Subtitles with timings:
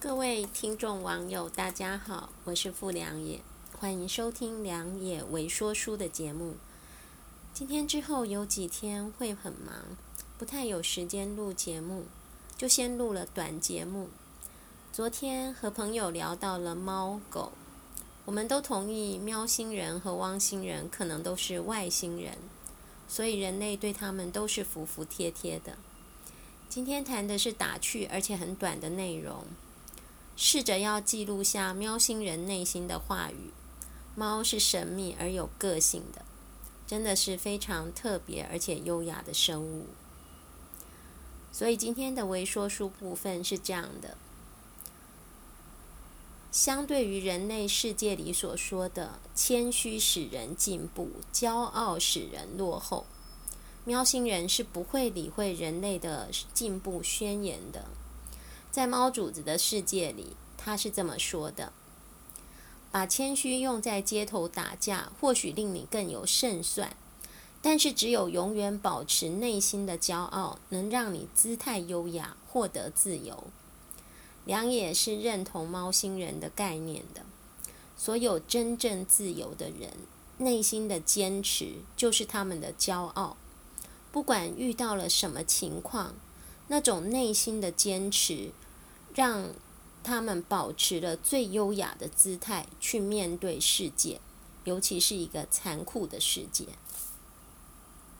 [0.00, 3.40] 各位听众网友，大家好，我是傅良野，
[3.76, 6.54] 欢迎收听良野为说书的节目。
[7.52, 9.74] 今天之后有几天会很忙，
[10.38, 12.04] 不太有时间录节目，
[12.56, 14.08] 就先录了短节目。
[14.92, 17.50] 昨天和朋友聊到了猫狗，
[18.24, 22.38] 我们都同意喵星人和汪星人可能都是外星人，
[23.08, 25.76] 所以人类对他们都是服服帖帖的。
[26.68, 29.44] 今天谈的是打趣而且很短的内容。
[30.40, 33.50] 试着要记录下喵星人内心的话语。
[34.14, 36.24] 猫是神秘而有个性的，
[36.86, 39.86] 真的是非常特别而且优雅的生物。
[41.50, 44.16] 所以今天的微说书部分是这样的：
[46.52, 53.06] 相对于人类世界里所说的“谦虚使人进步，骄傲使人落后”，
[53.84, 57.86] 喵星人是不会理会人类的进步宣言的。
[58.70, 61.72] 在猫主子的世界里，他是这么说的
[62.92, 66.94] ：“把谦虚用在街头打架，或许令你更有胜算，
[67.60, 73.44] 但是只有永远保持内心的骄傲，能让你姿态优雅，获得自由。”
[74.44, 77.22] 良也是认同猫星人的概念的。
[77.96, 79.90] 所有真正自由的人，
[80.38, 83.36] 内心的坚持就是他们的骄傲，
[84.12, 86.14] 不管遇到了什么情况。
[86.70, 88.50] 那种内心的坚持，
[89.14, 89.50] 让
[90.02, 94.20] 他们保持了最优雅的姿态去面对世界，
[94.64, 96.66] 尤其是一个残酷的世界。